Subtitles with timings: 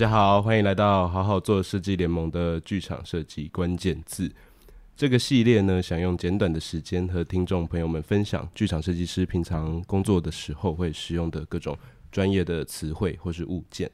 [0.00, 4.32] 大家好，欢迎来到好好做设计联盟的剧场设计关键字。
[4.96, 11.76] 这个系列呢，想用简短的时间和听众朋友们分享剧场设计师平常工作的时候会使用的各种
[12.10, 13.90] 专业的词汇或是物件。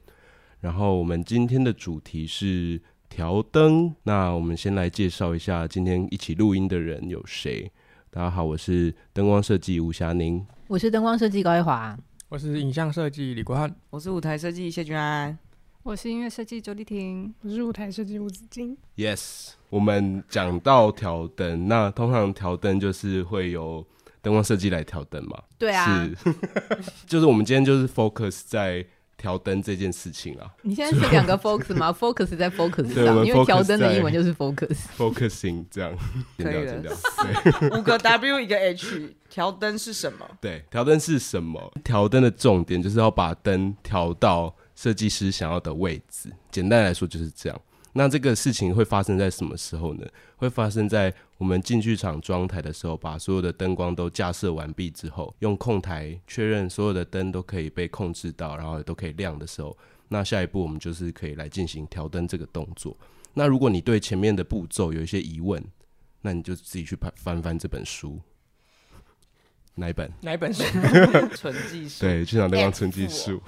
[0.61, 3.93] 然后我们今天的主题是调灯。
[4.03, 7.69] 那我们先来介绍一下今天一起录音的人有谁。
[8.09, 11.99] 大家好，我是灯光设计吴霞宁，我是灯光设计高一华，
[12.29, 15.37] 我是影像设计李国汉，我是舞台设计谢君安。
[15.87, 18.77] 我是音乐设计周丽婷，我是舞台设计吴子金。
[18.97, 23.87] Yes，我们讲到调灯，那通常调灯就是会由
[24.21, 25.41] 灯光设计来调灯嘛？
[25.57, 26.35] 对啊，是，
[27.07, 30.51] 就是我们今天就是 focus 在调灯这件事情啊。
[30.61, 35.95] 你现在是两个 focus 吗？focus 在 focus 上，因为调灯的英文就是 focus，focusing 这样。
[36.37, 36.81] 可以的。
[36.83, 40.27] 对， 五个 W 一个 H，调灯是什么？
[40.41, 41.71] 对，调灯是什么？
[41.81, 44.53] 调灯的重点就是要把灯调到。
[44.77, 47.61] 设计师想要的位置，简单来说就是这样。
[47.93, 50.05] 那这个事情会发生在什么时候呢？
[50.35, 59.75] 会发生在我们进剧场装台的时候，把所有的灯光都架设完毕之后，用控台确认所有的灯都可以被控制到，然后也都可以亮的时候，
[60.09, 62.95] 那下一步我们就是可以来进行调灯这个动作。
[63.33, 65.63] 那如果你对前面的步骤有一些疑问，
[66.21, 68.21] 那你就自己去翻翻翻这本书，
[69.73, 70.11] 哪一本？
[70.21, 70.63] 哪一本书？
[71.35, 72.01] 纯技术。
[72.01, 73.41] 对，剧场灯光纯技术。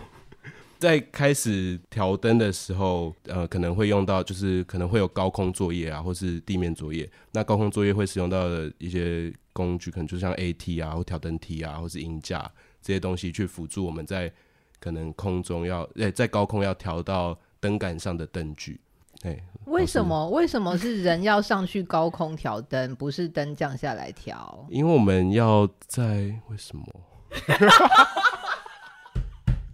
[0.80, 7.08] 在开始调灯的时候，呃，可能会用到，就是可能会有高空作业啊，或是地面作业。
[7.34, 12.50] 那高空作业会使用到的一些工具，可能就像 AT 啊，或调灯梯啊，或是鹰架
[12.82, 14.32] 这些东西，去辅助我们在
[14.80, 18.80] 可能空中要，欸、在高空要调到灯杆上的灯具。
[19.24, 20.30] 哎、欸，为什么？
[20.30, 24.66] 为什么是人要上去高空调灯，不是灯降下来调？
[24.70, 26.86] 因为我们要在为什么？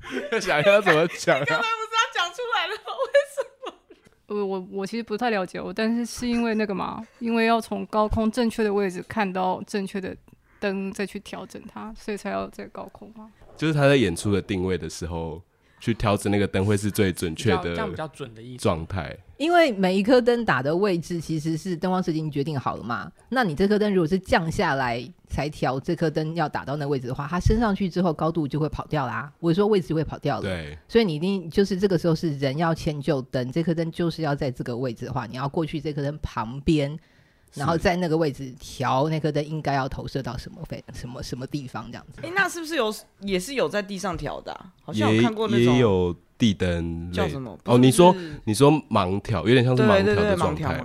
[0.41, 1.43] 想要怎么讲、啊？
[1.45, 2.93] 刚才不是要讲出来了吗？
[3.05, 4.35] 为什么？
[4.35, 10.15] 我我我其实不太了解，我但是是因为那个嘛， 因为要从高空正确的位置看到正确的
[10.59, 13.31] 灯，再去调整它，所以才要在高空嘛。
[13.55, 15.41] 就是他在演出的定位的时候。
[15.85, 18.63] 去调整那个灯会是最准确的，这样比较准的意思。
[18.63, 23.11] 状态，因为每一颗灯打的位置其实是灯光师已经决定好了嘛。
[23.29, 29.31] 那你这颗灯如果是降下来才调这颗灯要打到那位置的话，它升上去之后高度就会跑掉啦。
[29.39, 30.41] 我说位置就会跑掉了。
[30.41, 36.97] 对，所以你一定就是这个时候是人要迁就灯，这颗灯就是要在这个位置的话，你要过去这颗灯旁边。
[37.55, 42.19] 然后在那个位置调那颗灯，应该要投射到什么位、什么什么地方这样子？
[42.21, 44.73] 哎，那是不是有也是有在地上调的、啊？
[44.83, 47.57] 好像有看过那种也有地灯叫什么？
[47.65, 50.83] 哦，你说你说盲调，有点像是盲调的状态。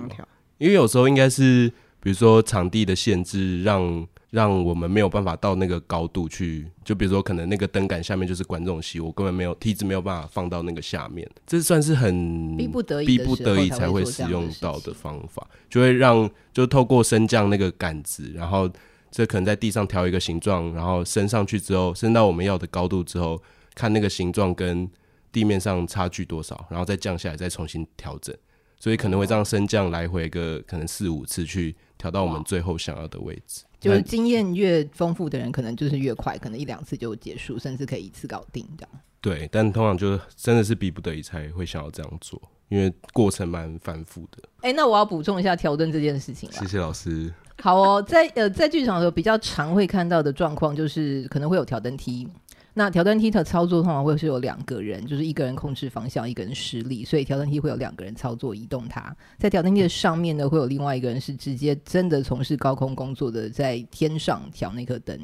[0.57, 4.07] 因为有时候应该是比如说场地的限制让。
[4.31, 18.71] 让我们没有办法到那个高度去，就比如说可能那个灯杆下面就是观众席，我根本没有梯子没有办法放到那个下面，这算是很逼不得已、逼不得已才会使用到的方法，就会让就透过升降那个杆子，然后
[19.11, 23.37] 这可能在地上调一个形状，然后升上去之后，升到我们要的高度之后，
[23.75, 24.89] 看那个形状跟
[25.33, 28.33] 地面上差距多少，然后再降下来，再重新调整，
[28.79, 33.65] 所以可能会这样升降来回个可能四五次去调到我们最后想要的位置。
[33.81, 38.91] 就是经验越丰富的人，可能就是越快，可能一两次就结束，甚至可以一次搞定这样。
[39.19, 44.37] 对，但通常就真的是逼不得已才会想要这样做，因为过程蛮繁复的。
[44.61, 46.55] 哎、欸，那我要补充一下调灯这件事情了。
[46.55, 47.33] 谢谢老师。
[47.61, 52.27] 好哦，在呃在剧场的时候比较常会看到的状况，就是可能会有调灯梯。
[52.73, 59.15] 那调灯梯的操作通常会是有两个人，就是一个人控制方向，一个人施力，所以调灯梯会有两个人操作移动它。
[59.37, 65.19] 在调灯梯的上面呢，会有另外一个人是直接真的从事高空工作的，在天上调那颗灯。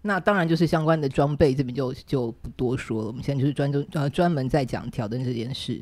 [0.00, 3.06] 那当然就是相关的装备这边就就不多说了。
[3.08, 5.80] 我们现在就是专注呃专门在讲调灯这件事。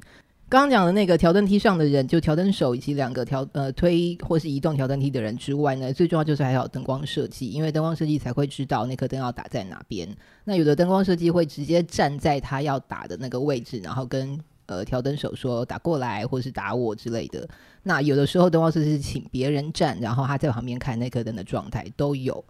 [0.50, 10.08] 刚刚讲的那个调灯梯上的人，就调灯手以及两个调呃推或是移动调灯梯的人之外呢，最重要就是还有灯光设计，因为灯光设计才会知道那颗灯要打在哪边。
[10.42, 14.36] 那有的灯光设计会直接站在他要打的那个位置，然后跟
[14.66, 17.48] 呃调灯手说打过来或是打我之类的。
[17.84, 22.44] 那有的时候灯光设计是请别人站，然后他在旁边看那颗灯的状态都有。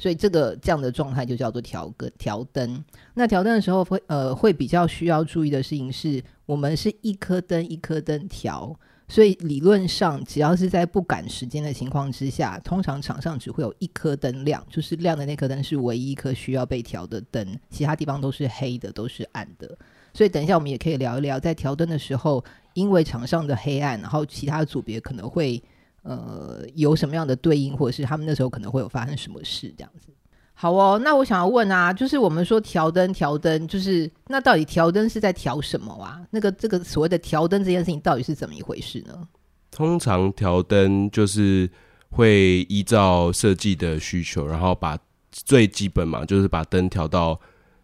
[0.00, 2.82] 所以这个这样的状态就叫做调个调灯。
[3.14, 8.74] 那调灯的时候会呃会比较需要注意的事情是，我们是一颗灯一颗灯调，
[9.06, 19.76] 所以理论上只要是在不赶时间的情况之下，通常场上只会有一颗灯亮，就是亮的那颗灯是唯一一颗需要被调的灯，其他地方都是黑的，都是暗的。
[20.14, 22.42] 所以等一下我们也可以聊一聊，在调灯的时候，
[22.72, 25.62] 因为场上的黑暗，然后其他组别可能会。
[26.02, 30.08] 呃，有什么样的对应，或者是他们那时候可能会有发生什么事这样子。
[30.54, 36.20] 好哦，那我想要问啊，就是我们说调灯调灯，就是那到底调灯是在调什么啊？
[36.30, 39.28] 那个这个所谓的调灯这件事情到底是怎么一回事呢？
[39.70, 41.70] 通常调灯就是
[42.10, 44.98] 会依照设计的需求，然后把
[45.30, 47.38] 最基本嘛，就是把灯调到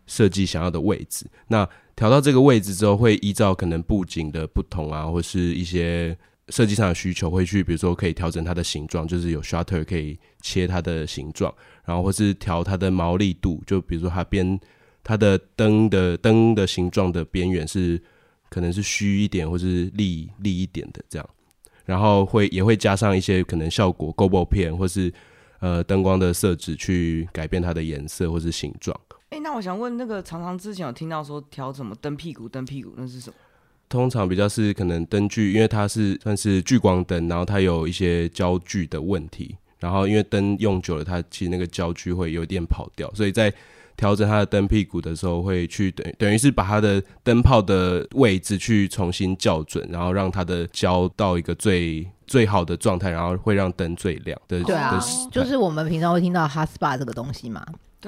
[0.06, 1.26] 设计想要的位置。
[1.48, 6.16] 那调到这个位置之后，会依照可能布景的不同啊，或是一些。
[6.48, 11.52] 设计上的需求会去，比如说可以调整它的形状，就是有 shutter 可以切它的形状，
[11.84, 14.58] 然后或是调它的毛利度，就比如说它边
[15.02, 18.00] 它的灯的灯的形状的边缘是
[18.48, 21.28] 可能是虚一点，或是立立一点的这样，
[21.84, 25.12] 然后会也会加上一些可能效果 gobo 片或是
[25.58, 28.98] 呃灯光的色纸去改变它的颜色或是形状。
[29.30, 33.36] 哎、那我想问，那个常常之前有听到说调什么灯屁股灯屁股，那是什么？
[33.88, 43.52] 通常比较是可能灯具，因为它是算是聚光灯，然后它有一些焦距的问题，然后因为灯用久了，它其实那个焦距会有点跑掉，所以在
[43.96, 54.62] 调整它的灯屁股的时候，会去等等于是把它的灯泡的位置去重新校准，然后让它的焦到一个最最好的状态，然后会让灯最亮的。
[54.64, 55.00] 对啊，
[55.30, 57.64] 就是我们平常会听到 hot spa 这个东西嘛。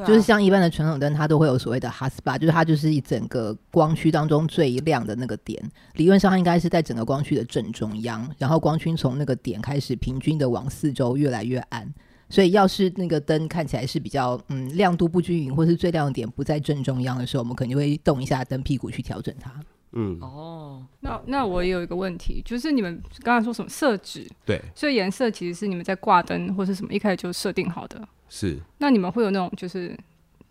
[0.07, 5.63] 就是像一般的传统灯，它都会有所谓的哈斯巴就是它就是一整个光区当中最亮的那个点。
[5.95, 11.93] 理论上，它应该是在整个光区的正中央，然后光圈从那个点开始平均的往四周越来越暗。
[12.31, 19.51] 所以，要是那个灯看起来是比较嗯亮度不均匀，或是最亮的点不在正中央的时候，我们肯定会动一下灯屁股去调整它。
[19.93, 24.29] 嗯，哦，那那我也有一个问题，就是你们刚才说什么设置？
[24.45, 28.07] 对，所以颜色其实是你们在挂灯或是什么一开始就设定好的。
[28.29, 29.99] 是，那你们会有那种就是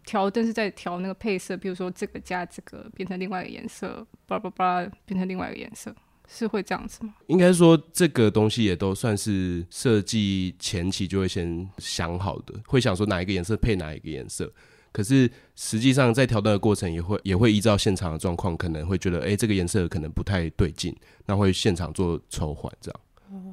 [0.06, 5.96] 调灯是在调那个配色，比如说这个加这个变成另外一个颜色，叭叭叭变成另外一个颜色，
[6.28, 7.14] 是会这样子吗？
[7.28, 14.52] 应该说这个东西也都算是设计前期就会先想好的，会想说哪一个颜色配哪一个颜色。
[14.98, 20.96] 可是实际上在调灯的过程也会也会依照现场的状况，可能会觉得哎、欸、这个颜色可能不太对劲，
[21.28, 23.00] 那会现场做筹换这样。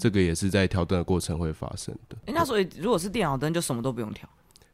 [0.00, 2.16] 这个也是在调灯的过程会发生的。
[2.20, 4.26] 哎、欸，那所以如果是电脑灯，就什么都不用调。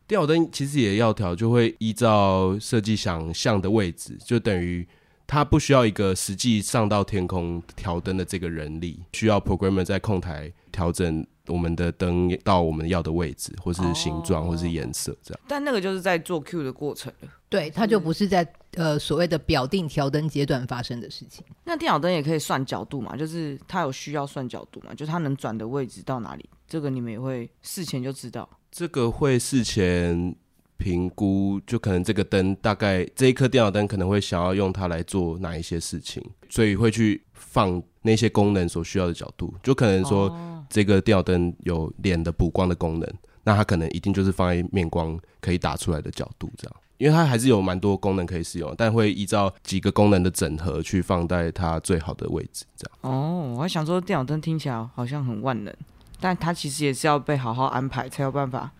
[0.06, 4.86] 电脑灯其实也要调，就会依照设计想象的位置，就等于
[5.26, 15.40] 它不需要一个实际上到天空调灯的这个人力，需要 programmer 在控台调整我们的灯到我们要的位置，或是形状，或是颜色这样。
[15.48, 17.28] 但那个就是在做 Q 的过程了。
[17.48, 21.44] 对，它就不是在呃所谓的表定调灯阶段发生的事情。
[21.64, 23.16] 那电脑灯也可以算角度嘛？
[23.16, 24.94] 就是它有需要算角度嘛？
[24.94, 26.48] 就是它能转的位置到哪里？
[26.68, 28.48] 这个你们也会事前就知道？
[28.70, 30.32] 这个会事前
[30.76, 39.52] 评估，就可能这个灯大概这一颗电脑灯可能会想要用它来做哪一些事情，所以会去放那些功能所需要的角度。
[39.60, 40.30] 就可能说
[40.70, 43.12] 这个吊灯有脸的补光的功能，
[43.44, 46.76] 那它可能一定就是放在面光可以打出来的角度这样。
[46.96, 52.98] 因为它还是有蛮多功能可以使用，但会依照几个功能的整合去放在它最好的位置，这样。
[53.00, 55.74] 哦，我还想说电脑灯听起来好像很万能，
[56.20, 58.70] 但它其实也是要被好好安排，才有办法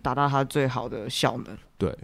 [0.00, 1.54] 达到它最好的效能。
[1.76, 1.94] 对，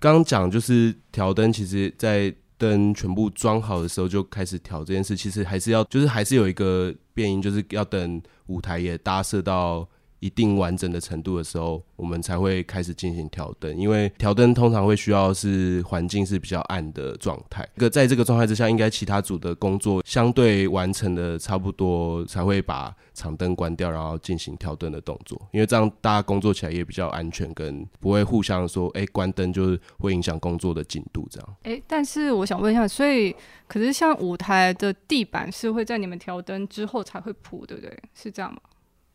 [0.00, 9.88] 刚刚讲就是调灯，其实在灯全部装好的时候就开始调这件事，其实还是要，就是还是有一个变音，就是要等舞台也搭设到。
[10.20, 13.76] 一定完整的程度的时候，我们才会开始进行调灯。
[13.76, 17.68] 因为调灯通常会需要是环境是比较暗的状态。
[17.76, 25.40] 这个在这个状态之下，应该其他组的工作相对完成的差不多，才会把场灯关掉，然后进行调灯的动作。
[25.52, 31.56] 因为这样大家工作起来也比较安全，跟不会互相说，哎、关灯就是会影响工作的进度这样。
[31.62, 33.34] 哎、但是我想问一下，所以
[33.66, 37.98] 可是像舞台的地板是会在你们调灯之后才会铺，对不对？
[38.14, 38.60] 是这样吗？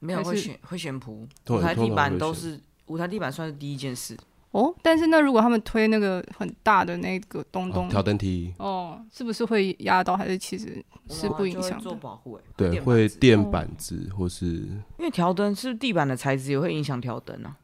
[0.06, 4.16] 没有会选会选谱，舞台地板都是舞台地板算是第一件事
[4.52, 4.74] 哦。
[4.82, 10.16] 但是那如果他们推那个很大的那个东东调灯梯哦，是不是会压到？
[10.16, 11.80] 还是其实是不影响？
[11.80, 17.58] 做保护哎，对，会垫板子或是因为调灯是地板的材质也会影响调灯啊。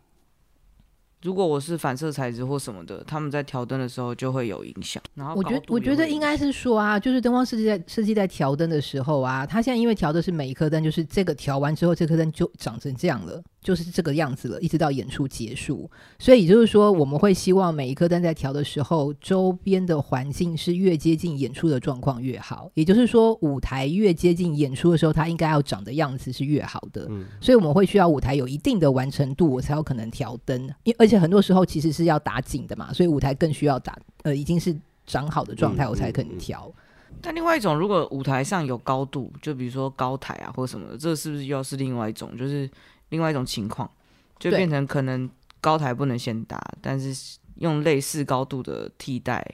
[1.23, 5.01] 如果我是反射材质或什么的，他们在调灯的时候就会有影响。
[5.13, 13.41] 然后我觉得，我觉得应该是说啊，就是灯光设计在设计在调灯的时候啊，他现在因为调的是每一颗灯，就是这个调完之后，这颗灯就长成这样了。
[13.61, 15.89] 就是这个样子了，一直到演出结束。
[16.17, 22.71] 所以也就是说，我们会希望每一颗灯在调的时候，周边的环境是越接近演出的状况越好。
[22.73, 27.05] 也就是说，舞台越接近演出的时候，它应该要长的样子是越好的。
[27.11, 27.23] 嗯。
[27.39, 30.67] 所以我们会需要舞台有一定的完成度，我才有可能调灯。
[30.83, 34.75] 因而且很多时候其实是要打紧的嘛，所以舞台更需要打呃已经是
[35.05, 36.65] 长好的状态，我才可能调。
[36.65, 36.79] 嗯嗯
[37.11, 37.17] 嗯。
[37.21, 42.35] 但另外一种，如果舞台上有高度，就比如说高台啊或者什么的，这是不是又要是另外一种？
[42.35, 42.67] 就是。
[43.11, 43.89] 另外一种情况，
[44.37, 45.29] 就变成可能
[45.61, 49.45] 高台不能先搭，但是用类似高度的替代。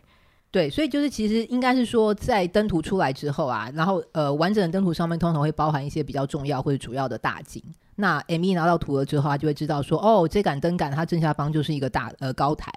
[0.49, 7.61] 对，所以就是其实应该是说，在灯图出来之后啊，然后呃，完整的灯图上面通常会包含一些比较重要或者主要的大景。
[7.95, 12.71] 那 ME 拿到图了之后，他就会知道说，哦，这杆灯杆它正下方就是一个大呃高台，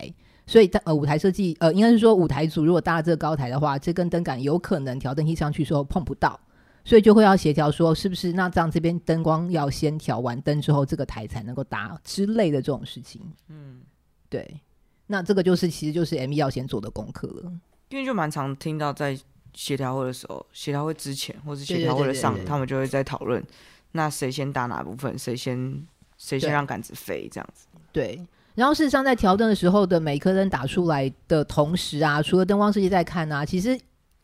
[0.46, 6.38] 所以呃舞台设计呃应该是说舞台组如果搭了这个高台的话，这根灯杆有可能调灯器上去时候碰不到，
[6.84, 13.20] 所以就会要协调说是不是那这样这边灯光要先调完灯之后，这个台才能够搭之类的这种事情。
[13.48, 13.80] 嗯，
[14.28, 14.60] 对。
[15.06, 17.52] 那这个就是，其实就是 ME 要先做的功课了。
[17.88, 19.18] 因为就蛮常听到在
[19.52, 23.44] 协调会的时候，协调会之前或是协调会的上，他们就会在讨论，
[23.92, 25.84] 那谁先打哪部分，谁先
[26.16, 27.66] 谁先让杆子飞这样子。
[27.90, 28.24] 对。
[28.54, 33.76] 然后事实上，在调灯的时候的每一颗灯打出来的同时啊，除了灯光设计在看啊，其实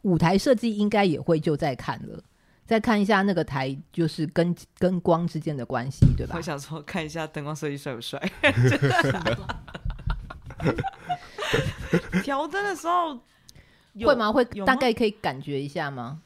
[0.03, 2.23] 舞台设计应该也会就在看了，
[2.67, 6.35] 再看一下那个台就是跟跟光之间的关系，对吧？
[6.37, 8.21] 我想说，看一下灯光设计帅不帅。
[12.25, 13.21] 调灯的时候
[14.01, 14.33] 会吗？
[14.33, 16.21] 会大概可以感觉一下吗？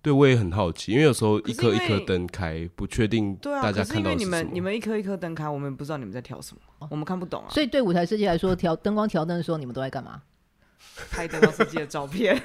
[0.00, 3.90] 对，我也很好奇，因为有时候一颗一颗灯开，不确定大家看到是什么。
[3.90, 7.50] 对啊，可是因为你们你们一颗一颗灯开，我们不知道你们在调什么，哦，我们看不懂啊。
[7.50, 10.22] 所以对舞台设计来说，调灯光调灯的时候，你们都在干嘛？
[11.10, 12.40] 拍灯光设计的照片，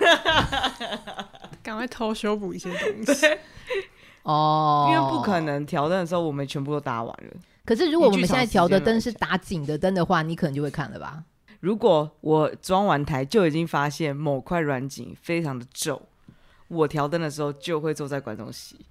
[1.64, 3.28] 赶快偷修补一些东西。
[4.24, 7.34] 哦，因为不可能调灯的时候，我们全部都搭完了。
[7.66, 11.24] 可是如果我们现在调的灯是打紧的灯的话，你可能就会看了吧？
[11.62, 16.02] 如果我装完台就已经发现某块软景非常的皱，
[16.68, 18.86] 我调灯的时候就会坐在观众席，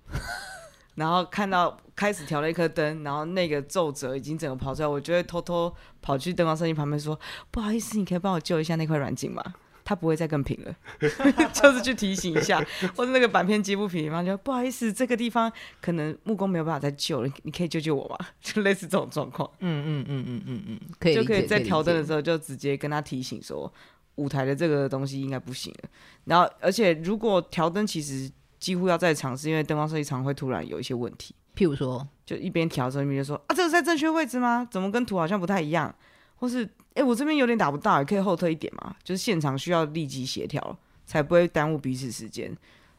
[0.97, 7.19] 然后看到开始调了一颗灯，然后那个皱褶已经整个跑出来，我就会偷偷跑去灯光设计旁边说
[7.51, 9.43] ：“不好意思，你可以帮我救一下那块软景吗？”
[9.85, 10.75] 它不会再更平了，
[11.53, 12.65] 就是去提醒一下，
[12.97, 18.27] 或者那个板片接不平嘛，就不好意思，这个地方可能木工没有办法再救了，你可以救救我吗？
[18.41, 19.49] 就类似这种状况。
[19.61, 23.73] 嗯嗯嗯嗯嗯嗯，可以就可以在调灯的时候就直接跟他提醒说，
[24.17, 25.89] 舞台的这个东西应该不行了。
[26.25, 34.67] 然后，而且如果调灯其实几乎要再尝试，因为灯光设计常会突然有一些问题，譬如说，就一边调着一边就说啊，这个在正确位置吗？
[34.71, 35.93] 怎么跟图好像不太一样？
[36.43, 38.97] 或是哎、我这边有点打不到，也可以后退一点嘛？
[39.05, 42.53] 就是现场需要立即协调，才不会耽误彼此时间。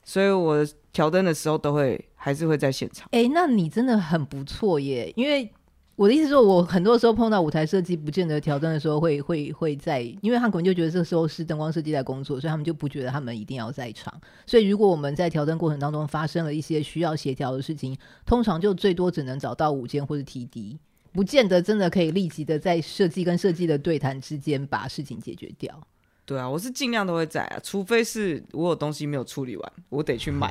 [0.06, 3.06] 所以我调灯的时候都会还是会在现场。
[3.12, 5.12] 哎、那你真的很不错耶！
[5.18, 5.52] 因为
[5.98, 14.14] 我的意思说，我很多时候碰到舞台设计，不见得调灯的时候会会会在，因为他可能就觉得这时候是灯光设计在工作，所以他们就不觉得他们一定要在场。
[14.48, 20.78] 所以如果我们在调灯过程当中发生了一些需要协调的事情，通常就最多只能找到舞监或是 TD。
[21.14, 25.80] 不见得真的可以立即的在设计跟设计的对谈之间把事情解决掉。
[26.26, 30.50] 对啊，我是尽量都会在啊，除非是我有东西没有处理完，我得去买，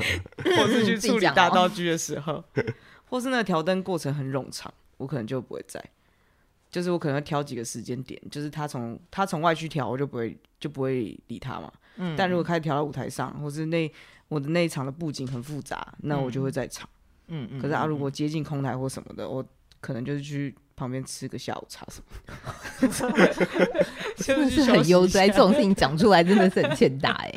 [0.56, 2.42] 或是去处理大道具的时候，
[3.04, 5.82] 或是那个调灯过程很冗长，我可能就不会在。
[6.70, 11.70] 就是我可能会挑几个时间点，就是他从他从外去调，我就不会就不会理他嘛。
[11.96, 12.14] 嗯。
[12.16, 13.92] 但如果开始调到舞台上，或是那
[14.28, 16.88] 我的那一场的布景很复杂，那我就会在场。
[17.28, 17.60] 嗯嗯。
[17.60, 19.44] 可是啊，如果接近空台或什么的，我。
[19.80, 23.84] 可能就是去旁边吃个下午茶什么的，
[24.16, 25.28] 真的是很悠哉。
[25.28, 27.34] 这种事情讲出来真的是很欠打哎。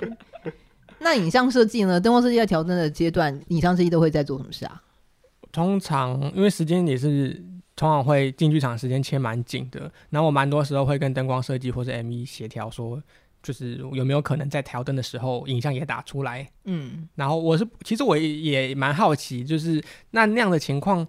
[0.99, 1.99] 那影像设计呢？
[1.99, 4.81] 灯光设计在调灯的阶段，影像设计都会在做什么事啊？
[5.51, 7.33] 通常因为时间也是
[7.75, 13.03] 通常会进剧场时间切蛮紧的，然后我蛮多时候会跟灯光设计或者 ME 协调说，
[13.41, 16.49] 就是有没有可能在调灯的时候影像也打出来。
[16.63, 21.05] 嗯，然后我是其实我也蛮好奇，就是那那样的情况。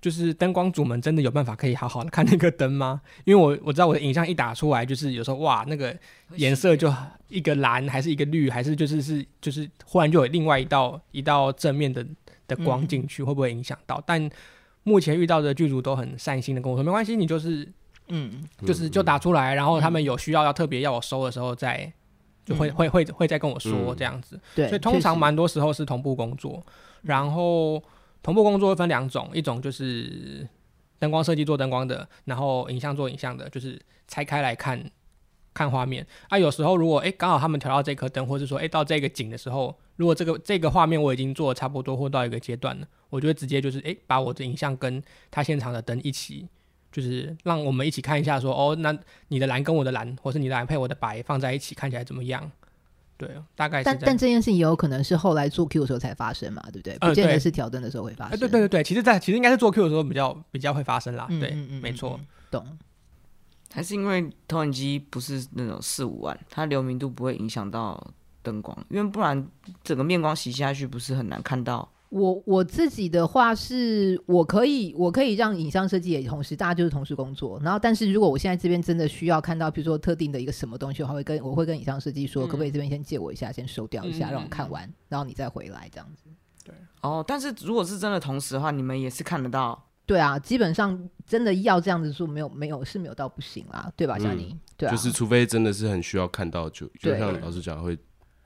[0.00, 3.00] 就是灯光组们真的有办法可以好好的看那个灯吗？
[3.26, 5.96] 因为我我知道我的影像一打出来，就是有时候哇，那个
[6.36, 6.92] 颜色就
[7.28, 12.06] 一个蓝，还是一个绿，还是就是是就是忽然就有另外一道一道正面的
[12.46, 13.96] 的光进去，会不会影响到？
[13.96, 14.02] 嗯。
[14.06, 14.30] 但
[14.84, 17.68] 目前遇到的剧组都很善心的跟我说，没关系，你就是
[18.06, 21.92] 嗯，就是就打出来，然后他们有需要要特别要我收的时候再
[22.44, 24.40] 就会会会会再跟我说这样子。
[24.54, 26.64] 对，所以通常蛮多时候是同步工作，
[27.02, 27.82] 然后。
[28.22, 30.46] 同步工作会分两种，一种就是
[30.98, 34.90] 灯光设计做灯光的，然后影像做影像的，就是拆开来看
[35.54, 36.06] 看画面。
[36.28, 46.48] 啊，有时候如果诶刚好他们调到这颗灯，或者说诶到这个景的时候，如果这个这个画面我已经做差不多或到一个阶段了，我就会直接就是诶把我的影像跟他现场的灯一起，
[46.92, 48.96] 就是让我们一起看一下，说哦那
[49.28, 52.50] 你的蓝跟我的蓝，或是你的蓝配我的白放在一起看起来怎么样？
[53.18, 53.84] 对，大概是。
[53.84, 56.96] 但但这件事情也有可能是后来做 Q 的时候才发生嘛，对不对？
[56.98, 58.32] 不见得是调灯的时候会发生。
[58.32, 61.26] 呃、对对对对，其实，在其实应该是做 Q 的时候比较比较会发生啦。
[61.28, 62.18] 嗯、对，嗯嗯、没错，
[62.50, 62.64] 懂。
[63.70, 68.02] 还是因为投影机不是那种四五万，它流明度不会影响到
[68.42, 69.46] 灯光，因为不然
[69.84, 77.60] 整个面光洗下去不是很难看到我我自己的话是，我可以我可以让影像设计也同时，大家就是同时工作。
[77.62, 86.30] 然后，但是如果我现在这边真的需要看到，比如说特定的一个什么东西，我会跟我会跟影像设计说，嗯、可不可以这边先借我一下，先收掉一下，嗯、让我看完，然后你再回来这样子。
[86.64, 89.86] 对，哦，但是如果是真的同时的话，你们也是看得到。
[90.06, 94.60] 对啊，基本上真的要这样子做，没有没有是没有到不行啦，对吧，小宁、嗯？
[94.78, 97.98] 对啊，就是除非真的是很需要看到，就就像老师讲会。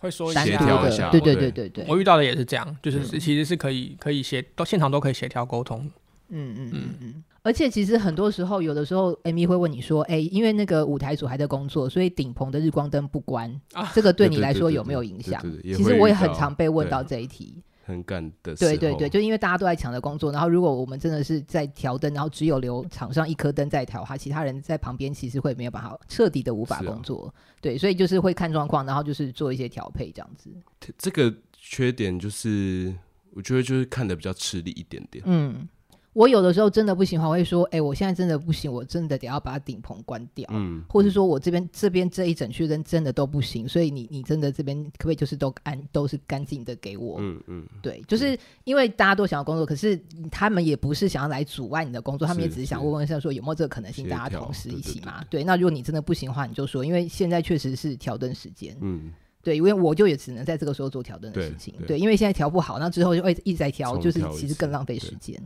[0.03, 1.51] 会说协调一下，对对对。
[1.53, 5.89] 对对，我遇到的也是这样，就是其实是可以可以协到现场都可以协调沟通。
[6.35, 13.55] 嗯嗯嗯嗯，而且其实很多时候，有的时候 Amy 会问你说：“哎，因为那个舞台组还在工作，所以顶棚的日光灯不关，
[13.95, 17.63] 这个对你来说有没有影响？”其实我也很常被问到这一题。
[17.85, 30.51] 很赶的，对对对，就因为大家都在抢着工作，然后如果我们真的是在调灯，然后只有留场上一颗灯在调哈，其他人在旁边其实会没有办法彻底的无法工作，啊、对，所以就是会看状况，然后就是做一些调配这样子。
[30.97, 32.95] 这个缺点就是
[33.31, 35.69] 我觉得就是看的比较吃力一点点，嗯。
[36.15, 47.17] 我有的时候真的不行的话，我会说：“哎、欸，我现在真的不行，我真的得要把顶棚关掉。”嗯，或是说我这边这边这一整区人真的都不行，所以你你真的这边可不可以就是都安都是干净的给我？
[47.19, 49.99] 嗯嗯，对，就是因为大家都想要工作，可是
[50.31, 55.21] 他们也不是想要来阻碍你的工作，他们也只是想问问一下说有没有这个可能性，大家同时一起嘛？
[55.31, 58.77] 对，对，对，对，那如果你真的不行的话，你就说，因为现在确实是调灯时间。
[58.83, 59.11] 嗯，
[59.43, 61.73] 对，因为我就也只能在这个时候做调灯的事情。
[61.79, 65.41] 对，对，对，对，因为现在调不好，那之后就会一直在调，就是其实更浪费时间。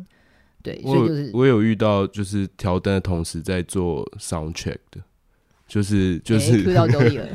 [0.66, 5.00] 对，所以就是我，有遇到就是调灯的同时在做 sound check 的，
[5.68, 7.26] 就是就是遇到周易了，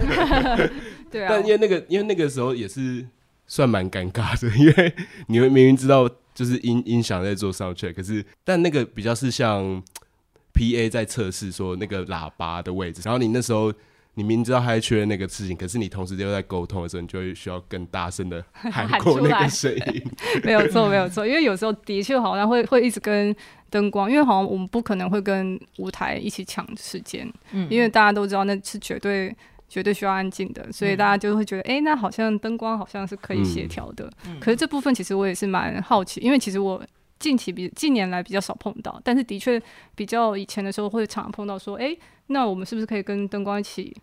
[1.09, 1.27] 对啊。
[1.29, 3.07] 但因为那个因为那个时候也是
[3.47, 4.93] 算蛮尴尬的，因为
[5.27, 9.81] 你会明明知道就是音音响在做 sound check，可是但那个比较是像
[10.53, 13.73] PA 在测试说那个喇叭的位置，然后你那时候。
[14.15, 20.03] 你明知道他在确认那个事情，可是你同时又在沟通的时候，你就会需要更大声的 喊过那个声音。
[20.43, 23.33] 没有错，没有错，因为有时候的确好像会会一直跟
[23.69, 29.33] 灯光，因为好像我们不可能会跟舞台一起抢时间，嗯，因为大家都知道那是绝对
[29.69, 34.11] 绝对需要安静的，所以大家就会觉得，哎、嗯欸，那好像灯光好像是可以协调的。
[34.25, 36.83] 嗯、可是这部分其实我也是蛮好奇，因为其实我
[37.17, 39.61] 近期比近年来比较少碰到，但是的确
[39.95, 41.99] 比较以前的时候会常常碰到，说，哎、欸。
[42.27, 43.93] 那我们是不是可以跟灯光一起？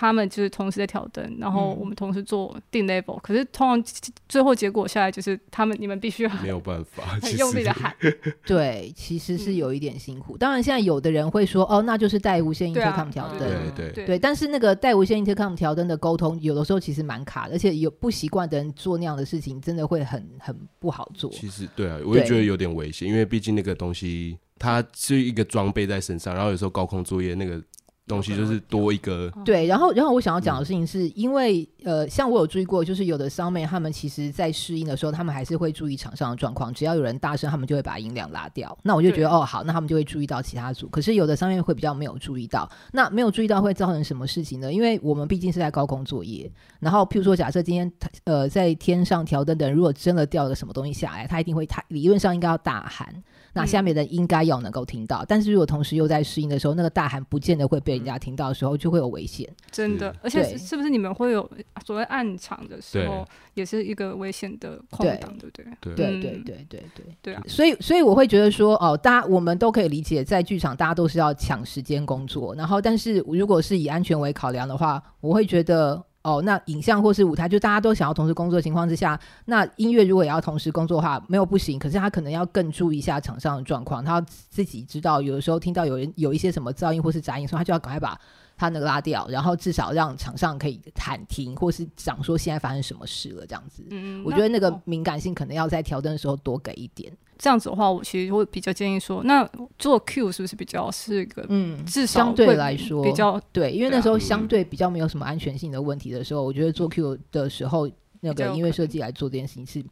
[0.00, 3.20] 他们就是同时在挑灯，然后我们同时做定 level、嗯。
[3.22, 3.94] 可是通常
[4.26, 7.94] 最后结果下来就是他们你们必须要没有办法 很用力的喊。
[8.46, 10.36] 对，其实是有一点辛苦。
[10.36, 13.40] 嗯、当然，现在有的人会说哦，那就是带无线 intercom 调灯。
[13.40, 14.18] 对对对，对。
[14.18, 21.30] 但是那个带无线 intercom 调灯的沟通，有的时候其实蛮卡的，而且有不习惯的人做那样的事情，真的会很很不好做。
[21.30, 27.62] 其实对啊，我也觉得有点危险，因为毕竟那个东西它是一个装备在身上，然后有时候高空作业那个。
[28.10, 38.76] 东西就是多一个对，然后然后我想要讲的事情是因为、嗯、呃，像我有注意过，就是有的 soundman 他们其实在适应的时候，他们还是会注意场上的状况，只要有人大声，他们就会把音量拉掉。
[38.82, 40.88] 那我就觉得哦，好，那他们就会注意到其他组。
[40.88, 44.72] 可是有的 soundman 会比较没有注意到，那没有注意到会造成什么事情呢？
[44.72, 47.90] 因为我们毕竟是在高空作业，然后譬如说假设今天
[48.24, 53.14] 呃在天上调灯的人，如果真的掉了什么东西下来，他一定会他理论上应该要大喊。
[53.52, 59.48] 那下面的应该要能够听到，嗯，但是如果同时又在适应的时候，那个大喊不见得会被人家听到的时候，就会有危险。
[59.70, 61.48] 真的，而且是不是你们会有
[61.84, 65.66] 所谓暗场的时候，也是一个危险的空档，对不对？
[65.80, 67.42] 对对对对对对对啊！
[67.46, 76.02] 所以所以我会觉得说，哦，大家我们都可以理解，在剧场大家都是要抢时间工作，然后但是如果是以安全为考量的话，我会觉得。
[76.22, 81.78] 哦，那影像或是舞台，就大家都想要同时工作的情况之下，那音乐如果也要同时工作的话，没有不行。
[81.78, 88.20] 可是他可能要更注意一下场上的状况，他要自己知道，有的时候听到有人有一些什么噪音或是杂音所以，他就要赶快把
[88.60, 93.82] 他那个拉掉，然后至少让场上可以喊停，或是讲说现在发生什么事了这样子。
[93.88, 97.10] 嗯，我觉得那个敏感性可能要在调灯的时候多给一点。
[97.38, 107.88] 这样子的话，我其实会比较建议说，那做 Q 是不是比较是一个嗯，至少相对来说比较对，因为那时候相对比较没有什么安全性的问题的时候，我觉得做 Q 的时候，
[108.20, 109.82] 那个音乐设计来做这件事情是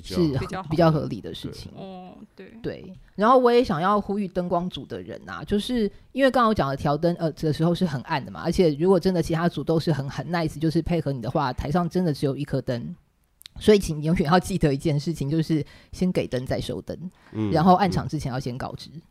[0.00, 1.72] 是比较比较合理的事情。
[1.76, 2.92] 哦，对对。
[3.14, 12.94] 然后我也想要呼吁灯光组的人啊，就是因为刚刚我讲的调灯呃的时候是很暗的嘛，而且如果真的其他组都是很很 nice，就是配合你的话，台上真的只有一颗灯。
[13.60, 16.98] 所以，请永远要记得一件事情，就是先给灯再收灯，
[17.32, 18.88] 嗯，然后暗场之前要先告知。
[18.94, 19.02] 嗯，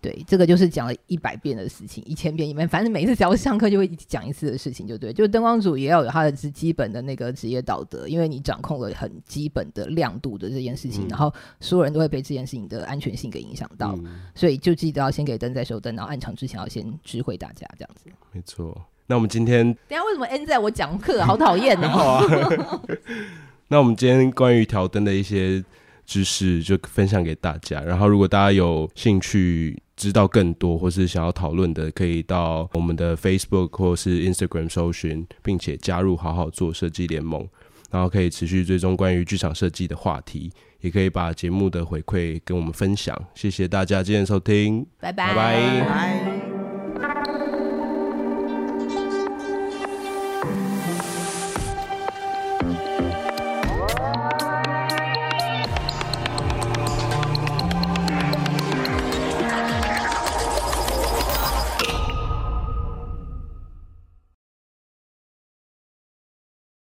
[0.00, 5.12] 对，这个就是讲了一百遍的事情，一千遍一遍，反正每次只要上课就会讲一次的事情，就对。
[5.12, 18.10] 就灯光组也要有他的基本的那个职业道德，因为你掌控了很基本的亮度的这件事情，嗯，然后所有人都会被这件事情的安全性给影响到，嗯，所以就记得要先给灯再收灯，然后暗场之前要先知会大家这样子。
[18.32, 18.76] 没错。
[19.06, 22.22] 那我们今天等下为什么 N 在我讲课，好讨厌哦。
[23.68, 25.62] 那我们今天关于调灯的一些
[26.04, 27.80] 知识就分享给大家。
[27.80, 37.46] 然后，如果大家有兴趣知道更多，或是想要讨论的，可以到我们的 Facebook 或是 Instagram 搜寻，并且加入好好做设计联盟，
[37.90, 43.16] 然后可以持续追踪关于剧场设计的话题，也可以把节目的回馈跟我们分享。
[43.34, 45.28] 谢谢大家今天收听，拜拜。
[45.28, 45.84] 拜拜。
[45.84, 46.41] 拜。